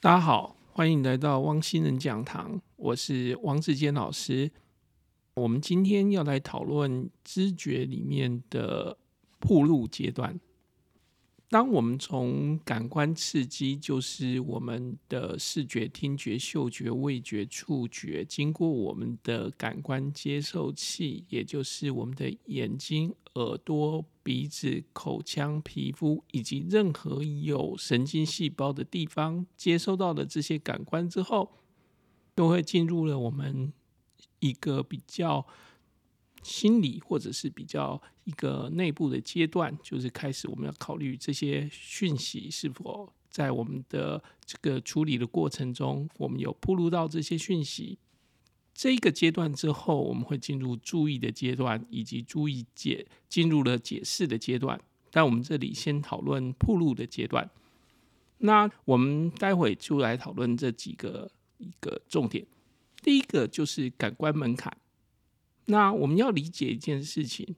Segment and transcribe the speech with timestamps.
[0.00, 4.48] 大家好，欢迎来到汪星人讲堂，我是汪志坚老师。
[5.34, 8.96] 我们今天要来讨论知觉里面的
[9.40, 10.38] 铺路阶段。
[11.48, 31.52] 当我们从感官刺激，就是我们的视觉、听觉、嗅觉、味觉、触觉，经过我们的感官接受器，也就是我们的眼睛、耳朵、鼻子、口腔、皮肤以及任何有神经细胞的地方，接收到的这些感官之后，
[32.34, 33.72] 都会进入了我们
[34.40, 35.46] 一个比较。
[36.44, 47.98] 心理或者是比较一个内部的阶段，就是开始我们要考虑这些讯息是否在我们的这个处理的过程中，我们有暴露到这些讯息。
[48.78, 54.80] 这个阶段之后，我们会进入注意的阶段，以及注意解进入了解释的阶段。
[55.10, 57.50] 但我们这里先讨论铺路的阶段。
[58.36, 62.46] 那我们待会就来讨论这几个一个重点。
[63.02, 64.72] 第一个就是感官门槛。
[65.64, 67.56] 那我们要理解一件事情，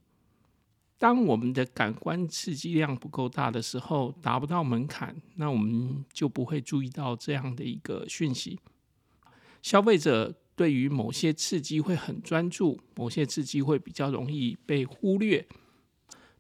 [0.97, 8.58] 当我们的感官刺激量不够大的时候，达不到门槛，那我们就不会注意到这样的一个讯息。
[9.61, 15.48] 消费者对于某些刺激会很专注，某些刺激会比较容易被忽略。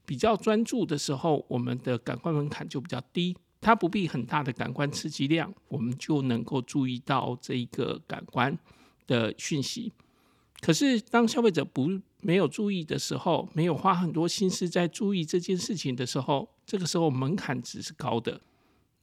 [0.04, 8.58] 比较专注的时候，我们的感官门槛就比较低，它不必很大的感官刺激量，我们就能够注意到这一个感官
[9.06, 9.90] 的讯息。
[10.60, 11.88] 可是，当消费者不
[12.20, 18.42] 没有注意的时候，没有花很多心思在注意这件事情的时候，这个时候门槛值是高的。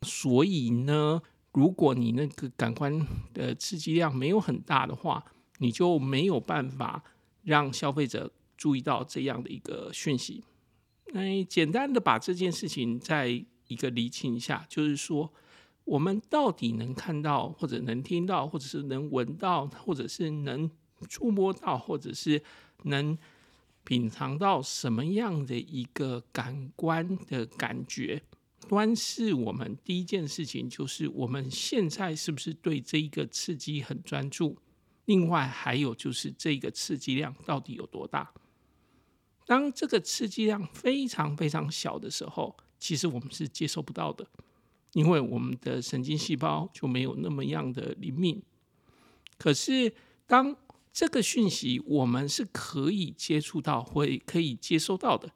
[0.04, 1.20] 所以呢，
[1.58, 5.26] 如果你那个感官的刺激量没有很大的话，
[5.58, 7.04] 你就没有办法
[7.42, 10.44] 让消费者注意到这样的一个讯息。
[11.08, 15.34] 那简单的把这件事情再一个厘清一下，就是说，
[15.84, 20.70] 我们到底能看到，或者能听到，或者是能闻到，或者是能。
[21.08, 22.42] 触摸到，或者是
[22.86, 23.16] 能
[23.84, 28.20] 品尝到什么样的一个感官的感觉，
[28.68, 34.58] 端视我们第一件事情就是我们现在是不是对这一个刺激很专注？
[35.06, 38.34] 另外还有就是这个刺激量到底有多大？
[39.46, 44.28] 当这个刺激量非常非常小的时候，其实我们是接受不到的，
[44.92, 48.44] 因为我们的神经细胞就没有那么样的灵敏。
[49.38, 49.94] 可是
[50.26, 50.54] 当
[50.92, 55.32] 这个讯息我们是可以接触到，会可以接收到的，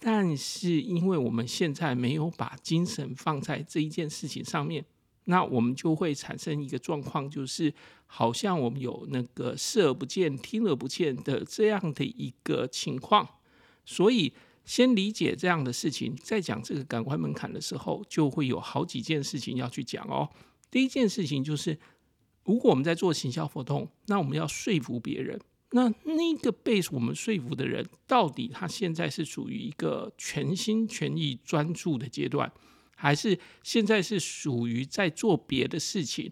[0.00, 4.84] 但是因为我们现在没有把精神放在这一件事情上面，
[5.26, 7.72] 那我们就会产生一个状况，就是
[8.06, 13.28] 好像我们有那个视而不见、听而不见的这样的一个情况。
[13.84, 14.32] 所以，
[14.64, 20.28] 先理解这样的事情，在讲这个感官门槛的时候，就会有好几件事情要去讲哦。
[20.70, 21.78] 第一件事情就是。
[22.42, 25.38] 如果我们在做行销活动，那我们要说服别人，
[25.72, 32.50] 那那个被我们说服的人，到底他现在是属于一个全心全意专注的阶段，
[32.96, 36.30] 还是现在是属于在做别的事情？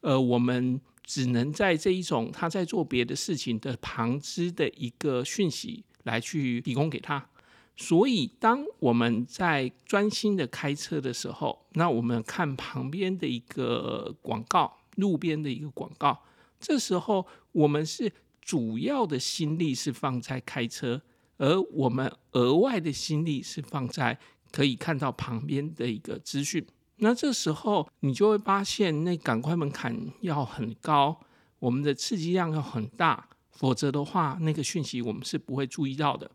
[0.00, 7.28] 呃，我们只能在这一种他在做别的事情的旁支的一个讯息来去提供给他。
[7.76, 14.78] 所以，当我们在专心的开车的时候，那我们看旁边的一个广告。
[14.96, 16.22] 路边的一个广告，
[16.58, 18.10] 这时候我们是
[18.46, 21.02] 主要的心力是放在开车，
[21.36, 24.16] 而我们额外的心力是放在
[24.52, 26.64] 可以看到旁边的一个资讯。
[26.98, 31.20] 那这时候你就会发现，那感官门槛要很高，
[31.58, 36.30] 我们的刺激量要很大，否则的话，那个讯息我们是不会注意到的。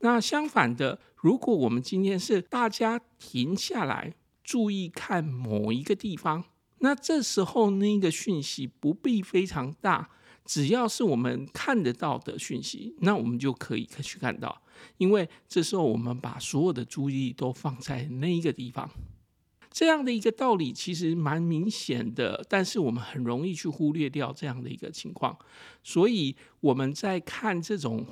[0.00, 6.42] 那相反的，如果我们今天是大家停下来注意看某一个地方。
[6.78, 10.10] 那这时候，那个讯息不必非常大，
[10.44, 14.60] 只要是我们看得到的讯息，那我们就可以去看到。
[14.98, 18.90] 因为这时候我们把所有的注意力都放在那一个地方，
[19.70, 25.36] 这样的一个道理其实蛮明显的，但是我们很容易去忽略掉这样的一个情况。
[25.82, 28.04] 所以我们在看这种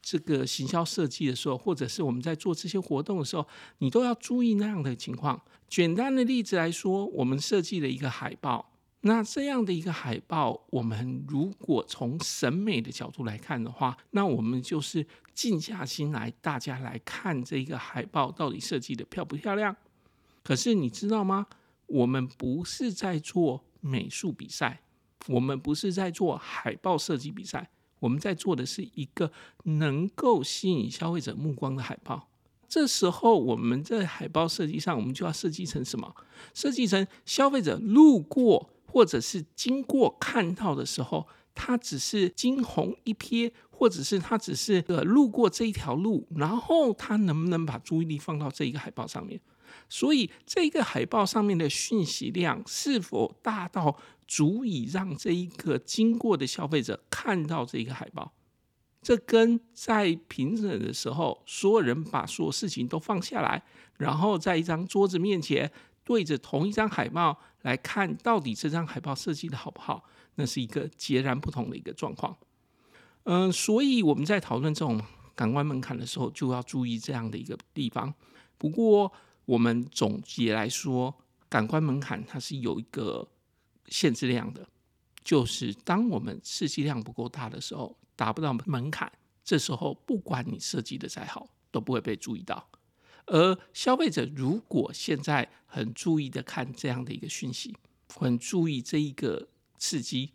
[0.00, 3.44] 这个行销设计的时候，或者是我们在做这些活动的时候，
[3.78, 5.40] 你都要注意那样的情况。
[5.68, 8.71] 简单的例子来说，我们设计了一个海报。
[9.04, 15.04] 那这样的一个海报，我们如果从审美的角度来看的话，那我们就是
[15.34, 19.74] 静下心来，大家来看这个海报到底设计的漂不漂亮。
[20.44, 21.46] 可是你知道吗？
[21.86, 24.82] 我们不是在做美术比赛，
[25.26, 27.68] 我们不是在做海报设计比赛，
[27.98, 29.32] 我们在做的是一个
[29.64, 32.28] 能够吸引消费者目光的海报。
[32.68, 36.14] 这时候我们在海报设计上，我们就要设计成什么？
[36.54, 49.40] 设计成消费者路过或者是经过看到的时候，他只是惊鸿一瞥，或者是他只是呃路过这一条路，然后他能不能把注意力放到这一个海报上面？
[49.88, 53.96] 所以这个海报上面的讯息量是否大到
[54.28, 58.30] 足以让这一个经过的消费者看到这一个海报？
[59.00, 63.62] 这跟在评审的时候，所有人把所有事情都放下来，
[63.96, 65.72] 然后在一张桌子面前
[66.04, 70.04] 对着同一张海报来看，到底这张海报设计的好不好？
[70.36, 72.36] 那是一个截然不同的一个状况。
[73.24, 75.00] 嗯、所以我们在讨论这种
[75.34, 78.12] 感官门槛的时候，就要注意这样的一个地方。
[78.58, 79.12] 不过，
[79.44, 81.14] 我们总结来说，
[81.48, 83.28] 感官门槛它是有一个
[83.86, 84.66] 限制量的，
[85.24, 87.96] 就是当我们刺激量不够大的时候。
[88.14, 89.10] 达不到门槛，
[89.42, 92.68] 这时候不管你设计的再好，都不会被注意到。
[93.26, 97.74] 而消费者如果现在很注意的看这样的一个讯息，
[98.08, 99.48] 很注意这一个
[99.78, 100.30] 刺激，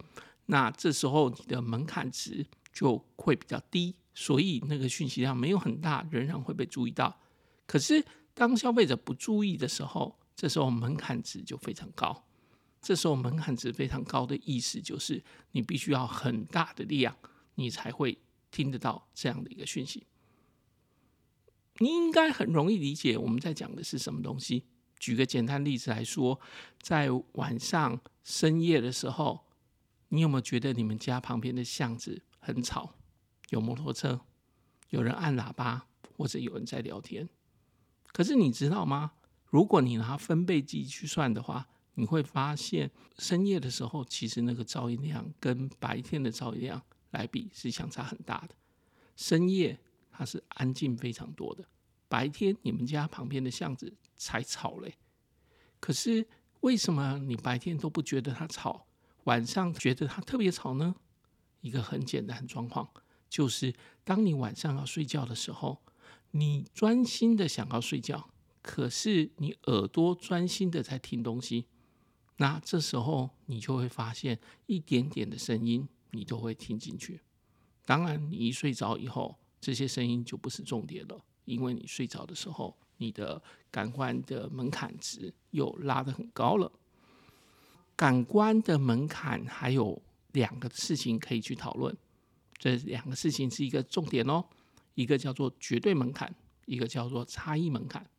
[0.47, 7.19] 那这时候你的门槛值就会比较低，所以那个讯息量没有很大，仍然会被注意到。
[7.65, 8.03] 可是
[8.33, 12.25] 当消费者不注意的时候，这时候门槛值就非常高。
[12.81, 17.15] 这时候门槛值非常高的意思就是，你必须要很大的量。
[17.59, 18.15] 你才会
[18.51, 20.05] 听得到这样的一个讯息。
[21.79, 24.65] 你应该很容易理解我们在讲的是什么东西。
[24.99, 26.39] 举个简单例子来说，
[26.81, 29.45] 在晚上深夜的时候，
[30.09, 32.95] 你有没有觉得你们家旁边的巷子很吵？
[33.49, 34.21] 有摩托车，
[34.89, 37.29] 有人按喇叭，或者有人在聊天。
[38.11, 39.13] 可是你知道吗？
[39.45, 46.81] 如果你拿分贝计去算的话，你会发现深夜的时候，其实那个噪音量跟白天的噪音量。
[47.11, 48.55] 来比是相差很大的。
[49.15, 49.79] 深夜
[50.17, 51.63] 它是安静非常多的，
[52.07, 54.95] 白天你们家旁边的巷子才吵嘞。
[55.79, 56.27] 可是
[56.61, 58.87] 为什么你白天都不觉得它吵，
[59.25, 60.95] 晚上觉得它特别吵呢？
[61.61, 62.89] 一个很简单的状况，
[63.29, 65.83] 就是当你晚上要睡觉的时候，
[66.31, 68.29] 你专心的想要睡觉，
[68.63, 71.67] 可是你耳朵专心的在听东西，
[72.37, 75.87] 那这时候你就会发现一点点的声音。
[76.11, 77.19] 你都会听进去。
[77.83, 79.37] 当然，你一睡着以后，
[79.67, 86.71] 这些声音就不是重点了，因为你睡着的时候，你的感官的门槛值又拉得很高了。
[87.93, 91.93] 感官的门槛还有两个事情可以去讨论，
[92.57, 94.45] 这两个事情是一个重点哦。
[94.95, 96.33] 一个叫做绝对门槛，
[96.65, 98.09] 一个叫做差异门槛。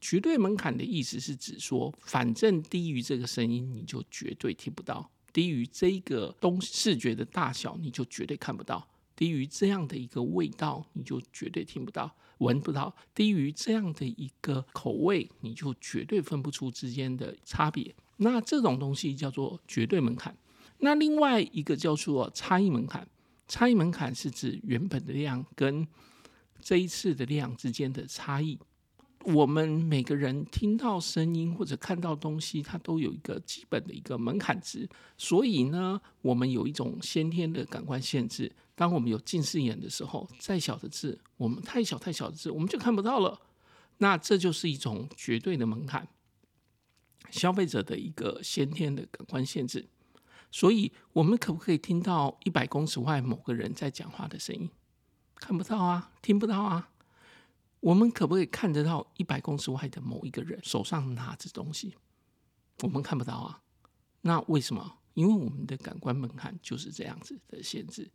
[0.00, 5.08] 绝对门槛的意思是指说，反正低于这个声音，你就绝对听不到。
[5.32, 8.89] 低于这个东视觉的大小，你就绝对看不到；
[9.20, 17.94] 低于这样的一个味道，你就绝对听不到、闻不到；低于这样的一个口味，你就绝对分不出之间的差别。
[18.16, 20.34] 那这种东西叫做绝对门槛。
[20.78, 23.06] 那另外一个叫做差异门槛。
[23.46, 25.86] 差异门槛是指原本的量跟
[26.62, 28.58] 这一次的量之间的差异。
[29.24, 34.88] 我们每个人听到声音或者看到东西，它都有一个基本的一个门槛值。
[35.18, 38.50] 所以呢，我们有一种先天的感官限制。
[38.80, 43.38] 当我们有近视眼的时候，再小的字，我们太小太小的字，我们就看不到了。
[43.98, 46.08] 那这就是一种绝对的门槛，
[47.30, 49.86] 消费者的一个先天的感官限制。
[50.50, 54.70] 所以，我们可不可以听到一百公尺外某个人在讲话的声音？
[55.34, 56.88] 看不到啊，听不到啊。
[57.80, 61.96] 我们可不可以看得到一百公尺外的某一个人手上拿着东西？
[62.80, 63.60] 我们看不到啊。
[64.22, 65.00] 那为什么？
[65.12, 68.10] 因为我们的感官门槛就是这样子的限制。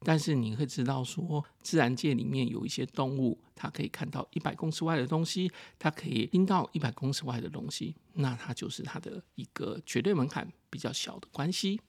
[0.00, 7.94] 但是你会知道说，自然界里面有一些动物，它可以看到一百公尺外的东西，它可以听到一百公尺外的东西。
[8.14, 11.80] 那它就是它的一个绝对门槛比较小的关系。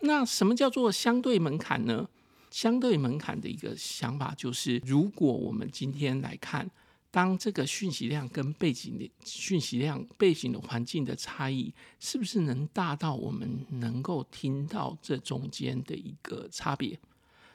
[0.00, 2.08] 那什么叫做相对门槛呢？
[2.50, 6.70] 相对门槛的一个想法就是，如果我们今天来看，
[7.10, 16.98] 当这个讯息量跟背景的讯息量、背景的环境的差异，是不是能大到我们能够听到这中间的一个差别？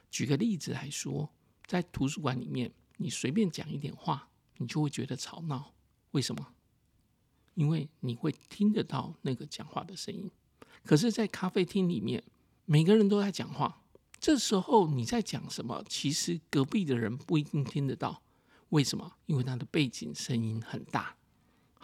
[0.10, 1.30] 举个例子来说，
[1.66, 5.74] 在图书馆里面，你随便讲一点话，你就会觉得吵闹。
[6.12, 6.54] 为什么？
[7.56, 10.32] 因为你会听得到那个讲话的声音。
[10.84, 12.24] 可是，在咖啡厅里面，
[12.66, 13.84] 每个人都在讲话。
[14.20, 15.84] 这时候你在讲什么？
[15.88, 18.22] 其实隔壁的人不一定听得到。
[18.70, 19.14] 为什么？
[19.26, 21.16] 因为他的背景声音很大。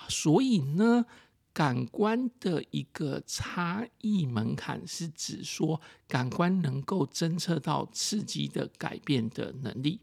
[0.09, 1.05] 所以呢，
[1.55, 10.01] 感官的一个差异门槛是指说，感官能够侦测到刺激的改变的能力。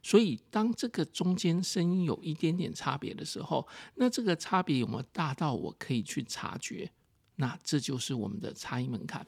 [0.00, 3.66] 所以当这个中间声音有一点点差别的时候，
[3.96, 6.88] 那这个差别有没有大到我可以去察觉？
[7.34, 9.26] 那这就是我们的差异门槛。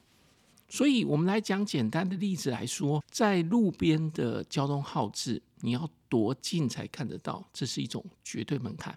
[0.69, 7.45] 所以我们来讲简单的例子来说，在路边的交通号志，你要多近才看得到？
[7.53, 8.97] 这是一种绝对门槛。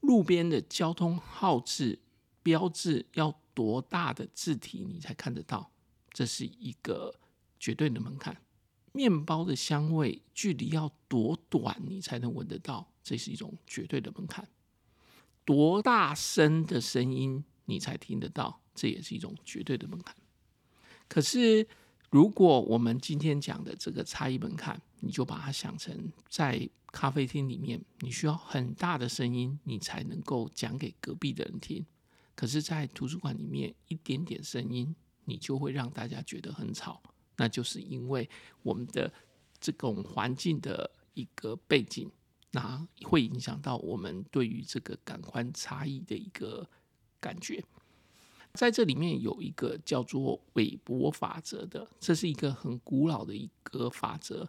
[0.00, 1.98] 路边的交通号志
[2.42, 5.70] 标志要多大的字体你才看得到？
[6.12, 7.18] 这是一个
[7.58, 8.40] 绝对的门槛。
[8.92, 12.92] 面包的香味距离要多短你才能闻得到？
[13.02, 14.48] 这是一种绝对的门槛。
[15.44, 18.60] 多大声的声音你才听得到？
[18.74, 20.14] 这也是一种绝对的门槛。
[21.08, 21.66] 可是，
[22.10, 31.84] 如果我们今天讲的这个差异门槛，你就把它想成在咖啡厅里面，你需要很大的声音，你才能够讲给隔壁的人听。
[32.34, 37.02] 可是，在图书馆里面，一点点声音，你就会让大家觉得很吵。
[37.36, 38.28] 那就是因为
[38.62, 39.12] 我们的
[39.60, 42.10] 这种环境的一个背景，
[42.52, 46.66] 那会影响到我们对于这个感官差异的一个
[47.20, 47.62] 感觉。
[48.54, 54.48] 在这里面有一个叫做韦伯法则的，这是一个很古老的一个法则。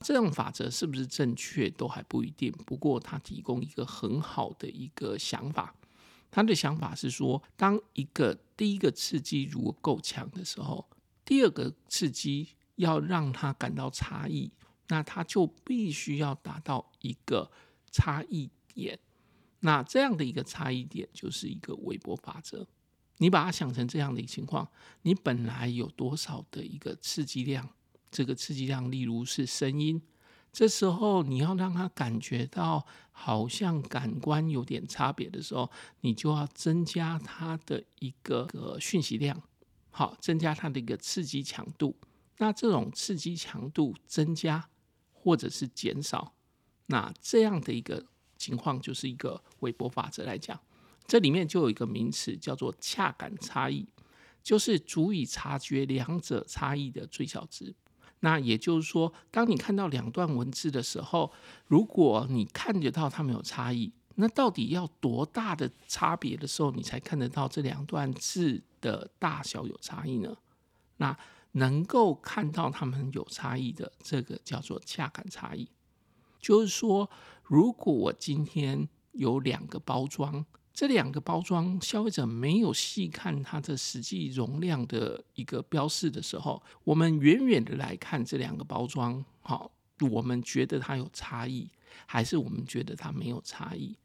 [0.00, 2.52] 这种法则是不是正确都还不一定。
[2.66, 5.74] 不过它提供一个很好的一个想法。
[6.30, 10.86] 他的想法是说，当一个第一个刺激如果够强的时候，
[11.24, 14.50] 第二个刺激要让他感到差异，
[14.88, 17.50] 那他就必须要达到一个
[17.90, 18.98] 差异点。
[19.60, 22.66] 那这样的一个差异点就是一个韦伯法则。
[23.18, 24.68] 你把它想成这样的一个情况，
[25.02, 27.68] 你本来有多少的一个刺激量？
[28.10, 30.00] 这个刺激量，例如是声音，
[30.52, 35.70] 这时候你要让他感觉到好像感官有点差别的时候，
[36.00, 39.42] 你就要增加它的一个个讯息量，
[39.90, 41.96] 好，增加它的一个刺激强度。
[42.38, 44.68] 那这种刺激强度增加
[45.12, 46.34] 或者是减少，
[46.86, 48.06] 那这样的一个
[48.38, 50.58] 情况就是一个韦伯法则来讲。
[51.06, 53.86] 这里面就有一个名词叫做恰感差异，
[54.42, 57.74] 就是足以察觉两者差异的最小值。
[58.20, 61.30] 那也就是说，当你看到两段文字的时候，
[61.66, 70.36] 如果你看得到它们有差异，那到底要多大的差别的时候，你才看得到这两段字的大小有差异呢？
[70.96, 71.16] 那
[71.52, 75.68] 能够看到它们有差异的，这个叫做恰感差异。
[76.40, 77.08] 就是说，
[77.44, 80.44] 如果我今天有两个包装。
[80.76, 89.72] 这两个包装，消费者没有细看它的实际容量的一个标示的时候，我们远远的来看这两个包装，好，
[90.10, 91.66] 我们觉得它有差异，
[92.04, 93.96] 还是我们觉得它没有差异？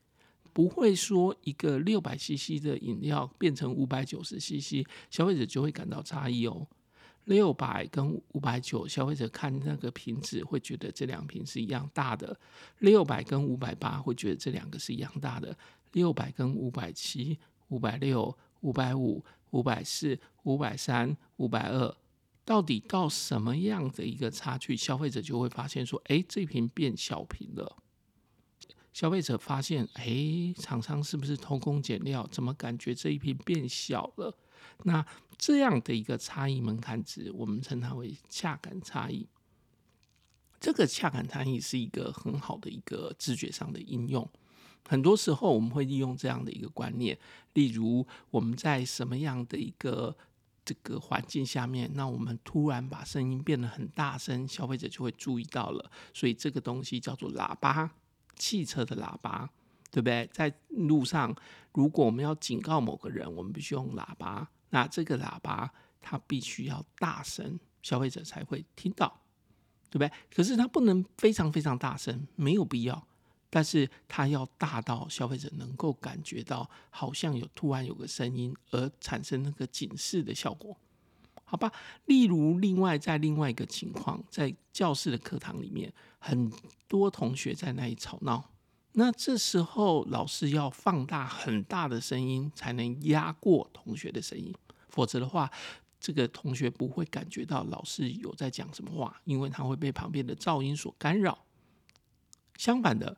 [0.54, 6.66] 不会说一个六百 CC 的饮料变成五百九十 CC，消费者就会感到差异哦。
[7.26, 12.34] 六百跟五百九，消费者看那个瓶子会觉得这两瓶是一样大的；
[12.80, 15.56] 六百跟五百八会觉得这两个是一样大的。
[15.92, 21.96] 六百跟五百七、五百六、五百五、五百四、五百三、五百二，
[22.46, 27.78] 到底到什么样的一个差距，消费者就会发现说：哎，这瓶变小瓶了。
[28.94, 32.28] 消费者发现：哎，厂商是不是偷工减料？
[32.28, 34.38] 怎么感觉这一瓶变小了？
[34.84, 35.06] 那
[35.38, 39.28] 这样的一个差异门槛值，我们称它为恰感差异。
[40.60, 44.30] 这个恰感差异是一个很好的一个知觉上的应用。
[44.88, 47.18] 很多时候我们会利用这样的一个观念，
[47.54, 50.16] 例如我们在什么样的一个
[50.66, 55.92] 这个环境下面，那我们突然把声音变得很大声，消费者就会注意到了。
[56.14, 57.90] 所以这个东西叫做喇叭，
[58.36, 59.50] 汽车的喇叭，
[59.90, 60.30] 对不对？
[60.32, 61.36] 在路上，
[61.74, 64.50] 如果我们要警告某个人，我们必须用喇叭。
[64.70, 69.22] 那这个喇叭它必须要大声，消费者才会听到，
[69.90, 70.12] 对不对？
[70.34, 73.08] 可是它不能非常非常大声，没有必要。
[73.54, 80.78] 但是它要大到消费者能够感觉到，好像有突然有个声音，而产生那个警示的效果，
[81.44, 81.70] 好吧？
[82.06, 86.50] 例如，另外在另外一个情况，在教室的课堂里面，很
[86.88, 88.50] 多同学在那里吵闹，
[88.94, 94.56] 那这时候老师要放大很大的声音，才能压过同学的声音，
[94.88, 95.52] 否则的话，
[96.00, 101.38] 这个同学不会感觉到老师有在讲什么话，因为他会被旁边的噪音所干扰。
[102.56, 103.18] 相反的。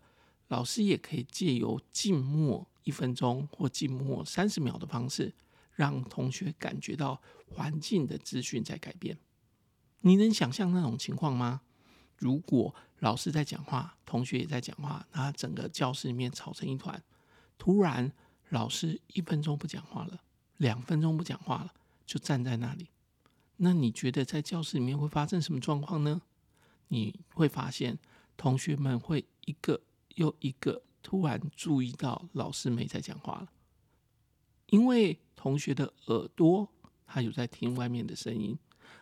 [0.53, 5.33] 老师也可以借由静默一分钟或静默三十秒的方式，
[5.71, 7.19] 让同学感觉到
[7.49, 9.17] 环境的资讯在改变。
[10.01, 11.61] 你能想象那种情况吗？
[12.17, 17.03] 如果老师在讲话，同学也在讲话，那整个教室里面吵成一团。
[17.57, 18.13] 突然，
[18.49, 20.21] 老师一分钟不讲话了，
[20.57, 21.73] 两分钟不讲话了，
[22.05, 22.91] 就站在那里。
[23.57, 26.21] 那你觉得在教室里面会发生什么状况呢？
[26.89, 27.97] 你会发现。
[28.35, 29.79] 同学们会一个
[30.15, 33.51] 又一个突然注意到老师没在讲话了，
[34.67, 36.67] 因为同学的耳朵
[37.05, 38.57] 他有在听外面的声音，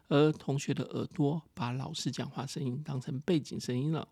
[0.07, 4.07] 而同学的耳朵把老师讲话声音当成背景声音了。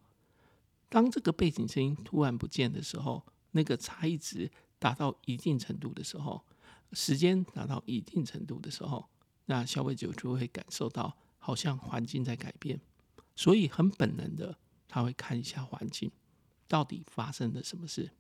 [0.88, 6.44] 当这个背景声音突然不见的时候，那个差异值达到一定程度的时候，
[6.94, 9.08] 时间达到一定程度的时候，
[9.46, 12.80] 那消费者就会感受到好像环境在改变，
[13.36, 16.12] 所以很本能的他会看一下环境，
[16.70, 18.12] 到底发生了什么事。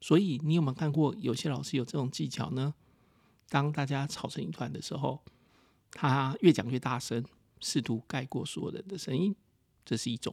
[0.00, 2.74] 所以你有没有看过有些老师有这种技巧呢？
[3.50, 5.22] 当大家吵成一团的时候，
[5.90, 7.22] 他越讲越大声，
[7.60, 9.36] 试图盖过所有人的声音，
[9.84, 10.32] 这是一种；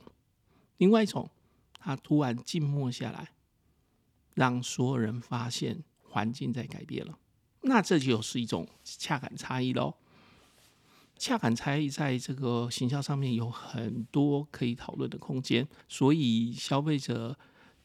[0.77, 1.29] 另外一种，
[1.79, 3.31] 他突然静默下来。
[4.35, 7.17] 让所有人发现环境在改变了，
[7.61, 9.95] 那这就是一种恰感差异喽。
[11.17, 17.37] 洽感差异在这个行销上面有很多可以讨论的空间，所以消费者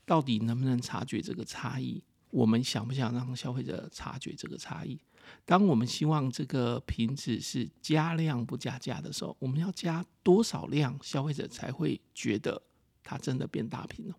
[0.05, 2.03] 到底能不能察觉这个差异？
[2.31, 5.01] 我们想不想让消费者察觉这个差异？
[5.45, 12.63] 当我们希望这个瓶子是加量不加价的时候，我们要加多少量，消费者才会觉得
[13.03, 14.17] 它真的变大瓶了？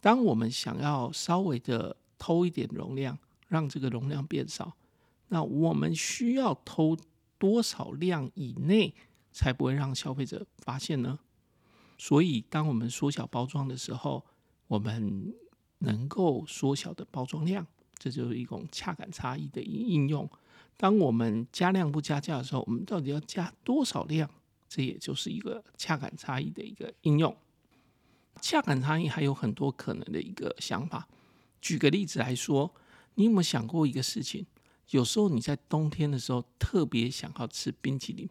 [0.00, 3.18] 当我们想要稍微的偷一点容量，
[3.48, 4.76] 让这个容量变少，
[5.28, 6.96] 那我们需要偷
[7.38, 8.94] 多少量以内
[9.32, 11.18] 才不会让消费者发现呢？
[11.98, 14.24] 所以，当我们缩小包装的时候，
[14.66, 15.34] 我们
[15.78, 17.66] 能够缩小的包装量，
[17.98, 20.28] 这就是一种恰感差异的应用。
[20.76, 24.28] 当我们加量不加价的时候，我们到底要加多少量？
[24.68, 27.34] 这也就是一个恰感差异的一个应用。
[28.42, 31.08] 恰感差异还有很多可能的一个想法。
[31.62, 32.74] 举个例子来说，
[33.14, 34.44] 你有没有想过一个事情？
[34.90, 38.28] 有时候你在冬天的时候特别想要吃冰淇淋，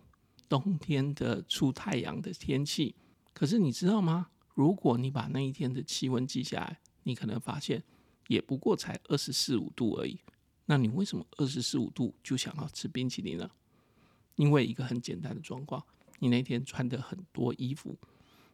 [0.47, 2.95] 冬天的出太阳的天气。
[3.33, 4.29] 可是你知道吗？
[4.53, 7.83] 如果你把那一天的气温记下来，你可能发现
[8.27, 10.19] 也不过才二十四五度而已。
[10.67, 13.51] 那你为什么二十四五度就想要吃冰淇淋呢？
[14.35, 15.85] 因为一个很简单的状况，
[16.19, 17.99] 你那天穿的很多衣服。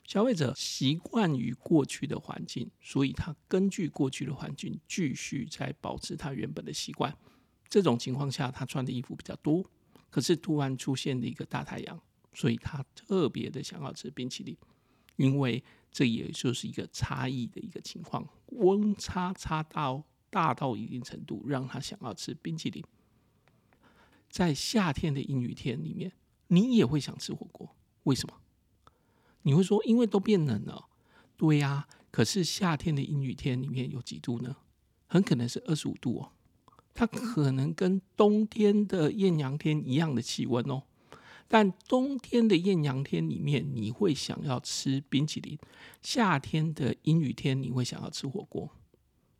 [0.03, 7.15] 消费者习惯于过去的环境，所以他根据过去的环境继续在保持他原本的习惯。
[7.71, 9.65] 这种情况下，他穿的衣服比较多，
[10.09, 11.97] 可是突然出现了一个大太阳，
[12.33, 14.57] 所以他特别的想要吃冰淇淋，
[15.15, 22.83] 因为这也就是一个差异的一个情况，温差差到大到一定程度，让他想要吃冰淇淋。
[24.29, 26.11] 在夏天的阴雨天里面，
[26.47, 28.35] 你也会想吃火锅，为什么？
[29.43, 30.89] 你会说，因为都变冷了，
[31.37, 31.87] 对呀。
[32.11, 34.57] 可是夏天的阴雨天里面有几度呢？
[35.07, 36.33] 很可能是二十五度哦。
[36.93, 40.83] 它可能跟冬天的艳阳天一样的气温哦。
[41.47, 45.57] 但冬天的艳阳天里面，你会想要吃冰淇淋；
[46.01, 48.69] 夏天的阴雨天，你会想要吃火锅。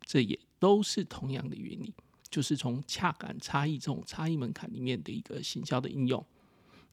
[0.02, 1.94] 这也都是同样的原理，
[2.28, 6.24] 就是从恰感差异这种差异门槛里面的一个行销的应用。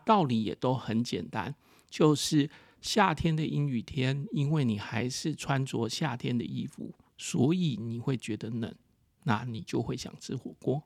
[0.05, 1.55] 道理也都很简单，
[1.89, 2.49] 就是。
[2.81, 8.73] 夏天的阴雨天，因为你还是穿着夏天的衣服，所以你会觉得冷，
[9.23, 10.83] 那你就会想吃火锅。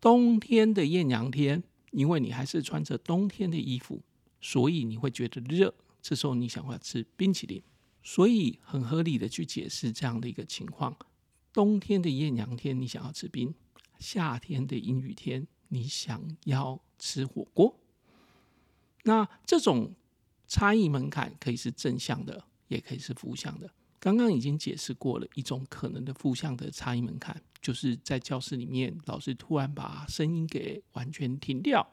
[0.00, 4.02] 冬天的艳阳天，因为你还是穿着冬天的衣服，
[4.40, 7.62] 所以你会觉得热，这时候你想要吃冰淇淋。
[8.02, 10.96] 所以很合理的去解释这样的一个情况：
[11.52, 13.52] 冬天的艳阳天，你想要吃冰；
[13.98, 17.78] 夏天的阴雨天，你想要吃火锅。
[19.04, 19.94] 那这种。
[20.50, 23.70] 差异门槛可以是正向的，也可以是负向的。
[24.00, 31.86] 刚刚已经解释过了一种可能的负向的差异门槛，就是在教室里面，老师突然把声音给完全停掉。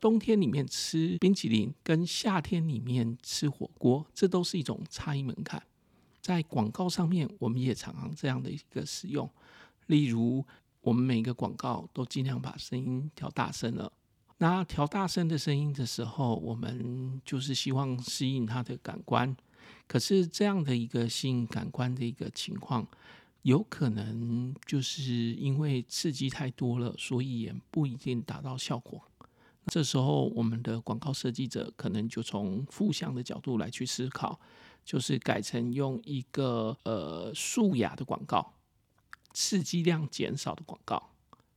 [0.00, 5.62] 冬天里面吃冰淇淋，跟夏天里面吃火锅，这都是一种差异门槛。
[6.20, 9.30] 在广告上面，我们也常常这样的一个使用。
[9.86, 10.44] 例如，
[10.80, 13.92] 我们每个广告都尽量把声音调大声了。
[14.38, 19.36] 那调大声的声音的时候，我们就是希望吸引他的感官。
[19.92, 22.88] 可是这样的一个性感官的一个情况，
[23.42, 29.02] 有可能就是因为刺激太多了，所以也不一定达到效果。
[29.66, 34.40] 这时候，我们的广告设计者可能就从负向的角度来去思考，
[34.82, 38.54] 就是改成用一个呃素雅的广告，
[39.34, 41.10] 刺激量减少的广告。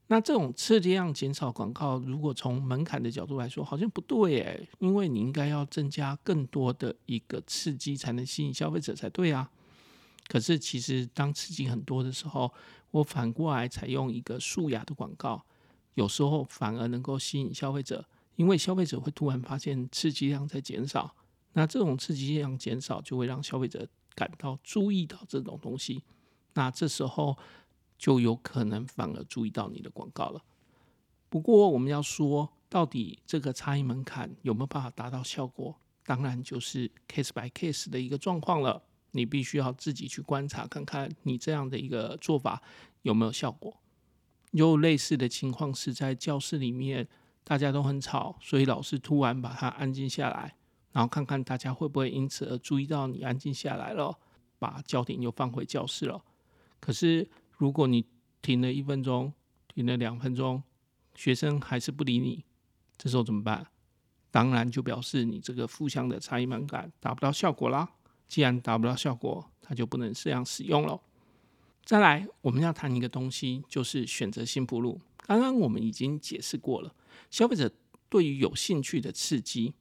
[0.08, 9.50] 那这种刺激量减少广告，如果从门槛的角度来说，好像不对诶，因为你应该要增加更多的一个刺激，才能吸引消费者才对啊。
[10.28, 12.52] 可是其实当刺激很多的时候，
[12.92, 15.44] 我反过来采用一个素雅的广告，
[15.96, 21.16] 有时候反而能够吸引消费者，因为消费者会突然发现刺激量在减少，
[21.54, 26.04] 那这种刺激量减少就会让消费者感到注意到这种东西，
[26.54, 27.38] 那这时候
[27.98, 30.42] 就有可能反而注意到你的广告了。
[31.30, 35.76] 不过我们要说，到底这个差异门槛有没有办法达到效果？
[36.06, 38.84] 当然就是 case by case 的一个状况了。
[39.12, 42.62] 你必须要自己去观察，看看你这样的一个做法
[43.04, 43.78] 有没有效果。
[44.52, 47.08] 有类似的情况是在教室里面，
[47.44, 50.56] 大家都很吵，所以老师突然把它安静下来，
[50.92, 54.18] 然后看看大家会不会因此而注意到你安静下来了，
[54.60, 56.22] 把焦点又放回教室了。
[56.82, 58.06] 可是如果你
[58.42, 59.34] 停了一分钟，
[59.68, 60.62] 停了两分钟，
[61.16, 62.44] 学生还是不理你，
[62.98, 63.68] 这时候怎么办？
[64.32, 67.90] 当然就表示你这个负向的差异门槛达不到效果啦。
[68.28, 71.00] 既然达不到效果，它就不能这样使用了。
[71.86, 75.00] 再来，我们要谈一个东西，就是选择性暴露。
[75.18, 76.94] 刚刚我们已经解释过了，
[77.30, 77.72] 消费者
[78.10, 79.76] 对于有兴趣的刺激，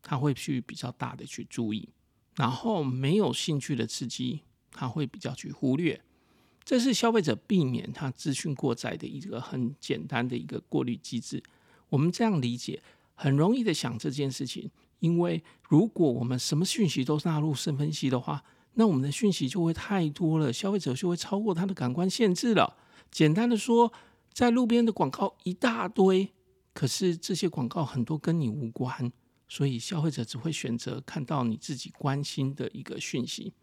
[0.00, 1.88] 他会去比较大的去注意；
[2.36, 6.00] 然后没有兴趣的刺激，他会比较去忽略。
[6.68, 11.42] 这是消费者避免他资讯过载的一个很简单的一个过滤机制。
[11.88, 12.82] 我们这样理解。
[13.14, 22.76] 很容易的想这件事情，因为如果我们什么讯息都纳入深分析的话，那我们的讯息就会太多了，消费者就会超过他的感官限制了。
[23.10, 23.90] 简单的说，
[24.34, 26.28] 在路边的广告一大堆，
[26.74, 29.10] 可是这些广告很多跟你无关，
[29.48, 33.54] 所以消费者只会选择看到你自己关心的一个讯息。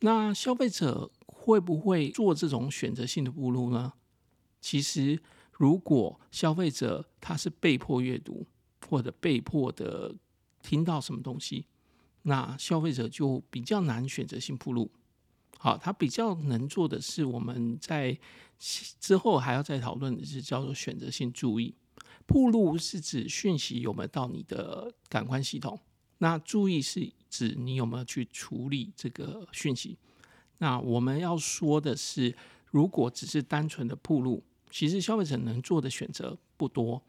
[0.00, 3.92] 那消费者会不会做这种选择性的暴露呢？
[4.60, 8.46] 其实，如果消费者他是被迫阅读，
[8.88, 10.14] 或者被迫的
[10.62, 11.66] 听到什么东西，
[12.22, 14.88] 那消费者就比较难选择性铺路。
[15.58, 18.16] 好，他比较能做的是，我们在
[19.00, 21.74] 之后还要再讨论的是叫做选择性注意。
[22.24, 25.76] 铺路是指讯息有没有到你的感官系统，
[26.18, 29.98] 那注意是指你有没有去处理这个讯息。
[30.58, 32.34] 那我们要说的是，
[32.70, 37.02] 如果只是单纯的铺路，其实消费者能做的选择不多。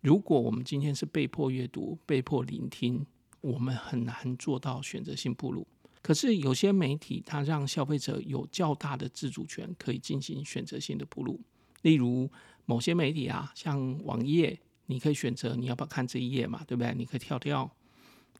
[0.00, 3.04] 如果我们今天是被迫阅读、被迫聆听，
[3.40, 5.66] 我们很难做到选择性铺路。
[6.00, 11.40] 可是有些媒体，它让消费者有较大的自主权，可以进行选择性的铺路。
[11.82, 12.30] 例如
[12.64, 16.94] 某些媒体啊，像网页，你可以选择你要不要看这一页嘛，对不对？
[16.94, 17.70] 你可以跳掉。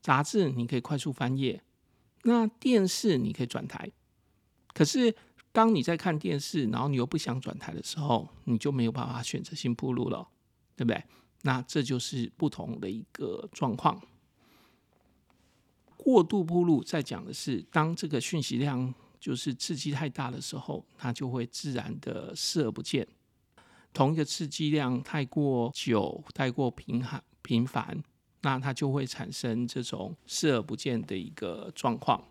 [0.01, 1.61] 杂志你可以快速翻页。
[2.23, 3.91] 那电视你可以转台。
[4.77, 5.15] 可是
[5.53, 10.29] 当你在看电视，然后你又不想转台的时候，你就没有办法选择性暴露了，
[10.77, 11.03] 对不对？
[11.45, 13.99] 那这就是不同的一个状况。
[15.97, 23.09] 过度暴露在讲的是，当这个讯息量就是刺激太大的时候，它就会自然的视而不见。
[23.95, 28.05] 同一个刺激量太过久、太过频繁、频繁，
[28.43, 32.23] 那它就会产生这种视而不见的一个状况。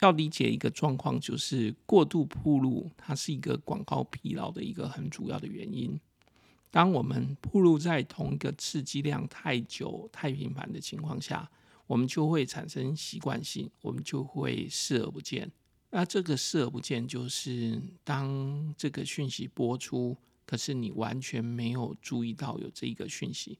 [0.00, 5.98] 要理解一个状况，就是过度暴露，它是一个广告疲劳的一个很主要的原因。
[6.70, 11.48] 当我们暴露在同一个刺激量太久、太频繁的情况下，
[11.86, 15.50] 我们就会产生习惯性，我们就会视而不见。
[15.90, 23.58] 那这个视而不见，就是当这个讯息播出，可是你完全没有注意到有这一个讯息。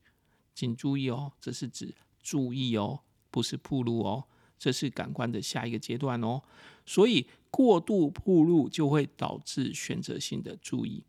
[0.53, 2.99] 请注意哦，这是指注意哦，
[3.31, 4.25] 不是暴露哦，
[4.59, 6.43] 这是感官的下一个阶段哦。
[6.85, 11.05] 所以过度暴露就会导致选择性的注意。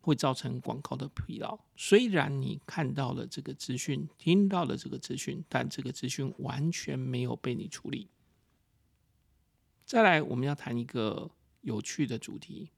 [0.00, 1.58] 会造成广告的疲劳。
[1.76, 8.10] 虽然你看到了这个资讯，听到了这个资讯，但这个资讯完全没有被你处理。
[9.86, 11.30] 再来，我们要谈一个
[11.62, 12.68] 有趣的主题。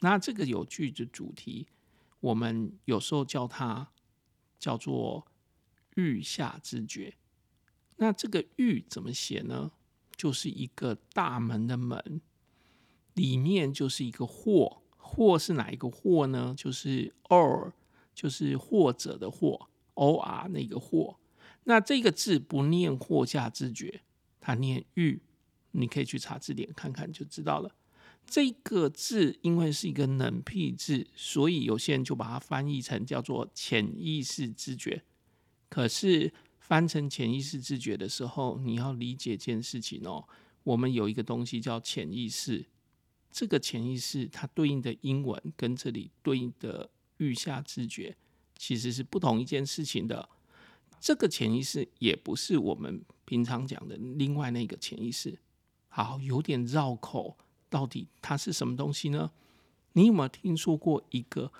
[0.00, 1.66] 那这个有趣的主题，
[2.20, 3.90] 我们有时候叫它
[4.58, 5.26] 叫做
[5.94, 7.14] 阈下知觉。
[7.96, 9.72] 那这个阈怎么写呢？
[10.16, 12.20] 就是一个大门的门，
[13.14, 14.82] 里面就是一个或。
[15.08, 16.52] 或是哪一个或呢？
[16.56, 17.72] 就是 or，
[18.12, 21.16] 就是或者的或，or 那个或。
[21.62, 24.02] 那这个字不念阈下知觉，
[24.40, 25.20] 它念阈。
[25.70, 27.76] 你可以去查字典看看就知道了。
[28.26, 35.04] 这个字因为是一个冷僻字，所以有些人就把它翻译成叫做潜意识知觉。
[35.68, 36.34] 可是
[36.66, 40.26] 翻成潜意识知觉的时候，你要理解一件事情哦。
[40.64, 42.66] 我们有一个东西叫潜意识。
[43.30, 48.16] 这个潜意识它对应的英文跟这里对应的预下知觉
[48.56, 50.28] 其实是不同一件事情的。
[50.98, 55.38] 这个潜意识也不是我们平常讲的另外那个潜意识。
[55.86, 57.36] 好，有点绕口，
[57.70, 59.30] 到底它是什么东西呢？
[59.92, 61.52] 你有没有听说过一个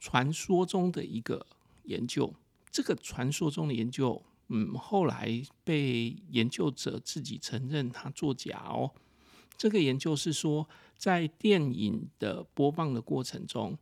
[0.00, 1.46] 传说中的一个
[1.84, 2.34] 研究？
[2.70, 8.90] 这个传说中的研究，嗯，后来被研究者自己承认他作假哦。
[9.56, 13.76] 这个研究是说，在电影的播放的过程中，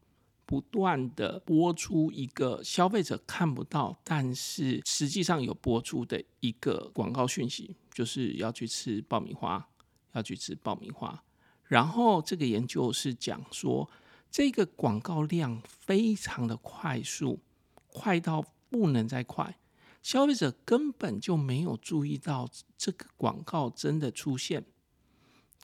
[0.47, 9.69] 不断的播出一个消费者看不到，但是实际上有播出的一个广告讯息，就是要去吃爆米花，
[10.13, 11.23] 要去吃爆米花。
[11.65, 13.91] 然后这个研究是讲说，
[14.31, 17.41] 这个广告量非常的快速，
[17.89, 19.59] 快到不能再快，
[20.03, 24.65] 消费者根本就没有注意到这个广告真的出现，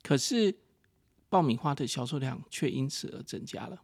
[0.03, 0.59] 可是
[1.29, 3.83] 爆米花的销售量却因此而增加了。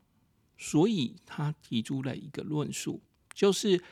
[0.56, 3.00] 所以他提出了一个论述，
[3.32, 3.82] 就是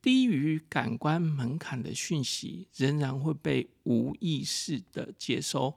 [0.00, 5.74] 低于感官门槛的讯息仍然会被无意识的接收，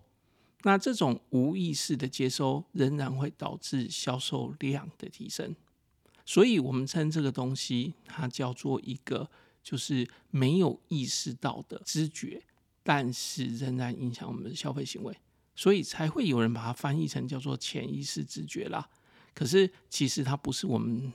[0.64, 5.56] 那这种无意识的接收仍然会导致销售量的提升。
[6.28, 9.30] 所以我们称这个东西，它叫做一个
[9.64, 12.44] 就是没有意识到的知觉，
[12.84, 15.18] 但是仍然影响我们的消费行为，
[15.56, 18.90] 所以才会有人把它翻译成叫做潜意识知觉啦。
[19.34, 21.14] 可是，其实它不是我们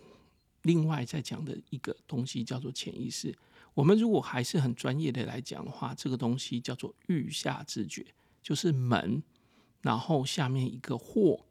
[0.63, 3.37] 另外在讲的一个东西，叫做潜意识。
[3.75, 8.07] 我们如果还是很专业的来讲的话，这个东西叫做阈下知觉，
[8.43, 9.23] 就是门，
[9.83, 11.45] 然后下面一个或，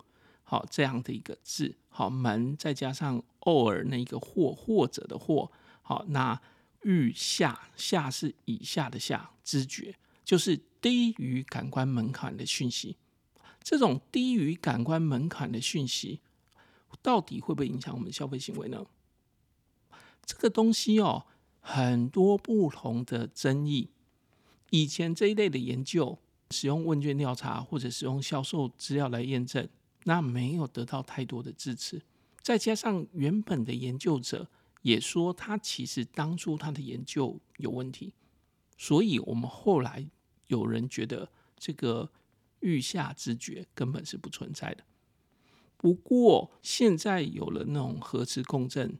[0.43, 5.51] 好这样的一个字，好门再加上偶尔那个或或者的或，
[5.81, 6.41] 好那
[6.81, 12.97] 阈下下是以下的下知觉，就是低于感官门槛的讯息。
[13.61, 16.21] 这种低于感官门槛的讯息。
[17.01, 18.85] 到底会不会影响我们消费行为呢？
[20.25, 21.25] 这个东西哦，
[21.61, 23.89] 很多不同的争议。
[24.71, 26.19] 以前这一类的研究，
[26.51, 29.67] 使用问卷调查或者使用销售资料来验证，
[30.03, 32.01] 那没有得到太多的支持。
[32.41, 34.49] 再加上原本的研究者
[34.81, 38.13] 也说，他其实当初他的研究有问题，
[38.77, 40.07] 所以我们后来
[40.47, 42.11] 有人觉得这个
[42.61, 44.83] 预下知觉根本是不存在的。
[45.77, 48.99] 不过现在有了那种核磁共振，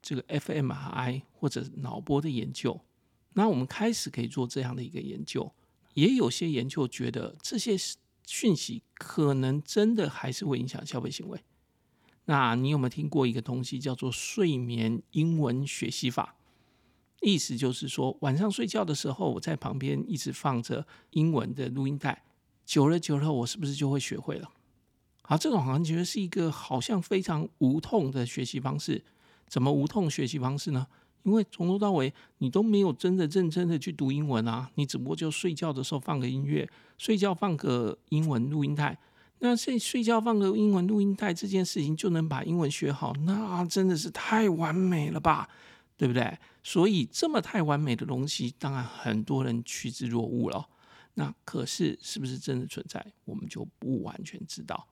[0.00, 2.80] 这个 fMRI 或者脑波的研究，
[3.32, 5.52] 那我们开始可以做这样的一个研究。
[5.94, 7.76] 也有些研究觉得这些
[8.26, 11.42] 讯息可能真的还是会影响消费行为。
[12.26, 16.36] 那你有没有听过一个东西叫做睡眠英文学习法？
[17.20, 22.22] 意思就是说晚上睡觉的时候，我在旁边一直放着英文的录音带，
[22.66, 24.50] 久了久了，我是不是就会学会了？
[25.22, 29.02] 好，这种好像觉得是一个好像非常无痛的学习方式。
[29.46, 30.86] 怎么无痛学习方式呢？
[31.22, 38.98] 因为从头到尾你都没有真的认真的去读英文啊，你只不过就睡觉的时候放个音乐，睡觉放个英文录音带。
[39.46, 45.46] 那睡睡觉放个英文录音带这件事情就能把英文学好，那真的是太完美了吧，
[45.98, 46.38] 对不对？
[46.62, 50.66] 所以这么太完美的东西，当然很多人趋之若鹜了。
[51.12, 54.88] 那可是是不是真的存在，我们就不完全知道。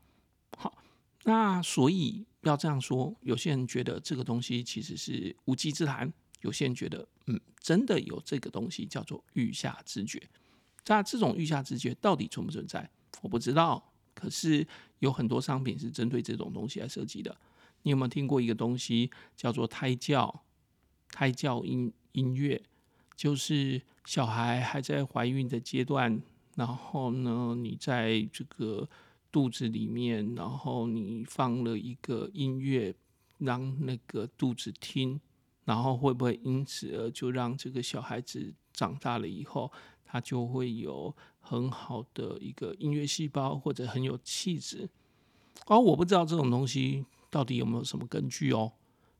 [0.59, 0.77] 好，
[1.25, 6.12] 那所以要这样说，有些人觉得这个东西其实是无稽之谈，
[6.43, 10.23] 有些人觉得，嗯，真的有这个东西叫做预下知觉。
[10.87, 12.91] 那这种预下知觉到底存不存在？
[13.23, 13.88] 我不知道。
[14.22, 14.64] 可是
[15.00, 17.37] 有很多商品是针对这种东西来设计的。
[17.82, 20.44] 你有没有听过一个东西叫做胎教？
[21.11, 22.62] 胎教音音乐，
[23.16, 26.22] 就是小孩还在怀孕的阶段，
[26.54, 28.88] 然后呢，你在这个。
[29.32, 32.94] 肚子里面，然后你放了一个音乐，
[33.38, 35.18] 让那个肚子听，
[35.64, 39.72] 然后会不会因此而就让这个小孩子长大了以后，
[40.04, 44.88] 他就会有很好的一个音乐细胞，或者很有气质？
[45.66, 48.72] 哦、我不知道这种东西到底有没有什么根据哦。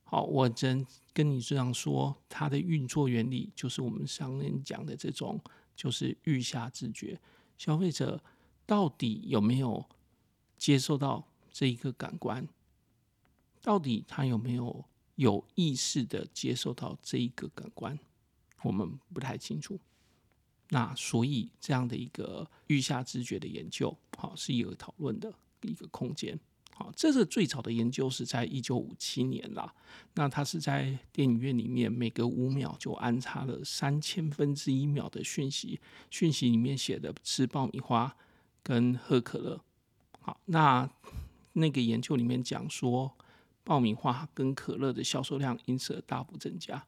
[0.05, 5.39] 好，我真跟你这样说，它的运作原理就是我们上面讲的这种，
[5.77, 7.21] 就是阈下知觉，
[7.59, 8.23] 消费者
[8.65, 9.85] 到底有没有？
[10.59, 12.47] 接受到这一个感官，
[13.61, 14.85] 到底他有没有
[15.17, 17.99] 有意识的接受到这一个感官，
[18.63, 19.81] 我们不太清楚。
[20.73, 25.31] 那所以这样的一个阈下知觉的研究，好，是一个讨论的
[25.61, 26.39] 一个空间。
[26.75, 29.75] 好，这是最早的研究是在一九五七年啦。
[30.15, 35.79] 那它是在电影院里面，每隔五秒就安插了三千分之一秒的讯息，
[36.11, 38.17] 讯息里面写的吃爆米花
[38.63, 39.61] 跟喝可乐。
[40.23, 40.89] 好，那
[41.53, 43.15] 那个研究里面讲说，
[43.63, 46.83] 爆米花跟可乐的销售量因此而大幅增加。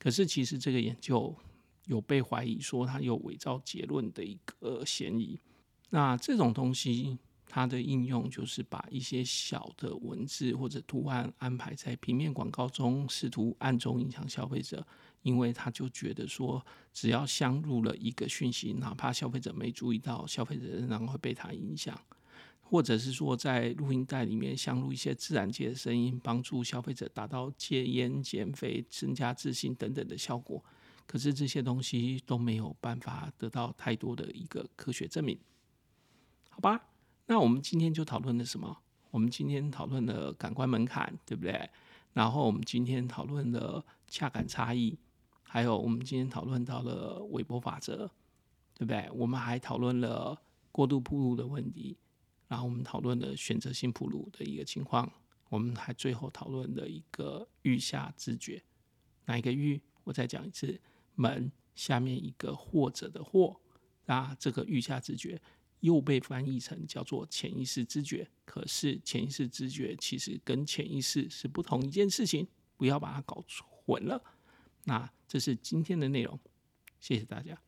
[0.00, 1.32] 可是其实这个研究
[1.86, 5.38] 有被怀疑说它有伪造结论的一个嫌疑。
[5.90, 14.86] 那这种东西它的应用就是把一些小的文字或者图案安排在平面广告中，试图暗中影响消费者，
[15.20, 16.64] 因为他就觉得说，
[16.94, 21.98] 只要镶入了一个讯息，哪怕消费者没注意到，消费者仍然会被它影响。
[22.62, 30.64] 或者是说在录音带里面镶入一些自然界的声音，帮助消费者达到戒烟、减肥、增加自信等等的效果。
[31.12, 35.38] 可是这些东西都没有办法得到太多的一个科学证明，
[36.48, 36.88] 好吧？
[37.26, 38.78] 那我们今天就讨论了什么？
[39.10, 41.68] 我们今天讨论了感官门槛，对不对？
[42.14, 44.98] 然后我们今天讨论了恰感差异，
[45.42, 48.10] 还有我们今天讨论到了韦伯法则，
[48.72, 49.06] 对不对？
[49.12, 51.98] 我们还讨论了过度暴露的问题，
[52.48, 55.12] 然后我们讨论了选择性暴露的一个情况，
[55.50, 58.64] 我们还最后讨论了一个阈下知觉，
[59.26, 59.78] 哪一个阈？
[60.04, 60.80] 我再讲一次。
[61.14, 63.60] 门下面一个或者的或，
[64.06, 65.40] 那这个预下知觉
[65.80, 68.30] 又被翻译成叫做潜意识知觉。
[68.44, 72.46] 可是潜意识知觉其实跟潜意识是不同一件事情，
[72.76, 73.44] 不要把它搞
[73.84, 74.22] 混了。
[74.84, 76.38] 那这是今天的内容，
[77.00, 77.60] 谢谢大家。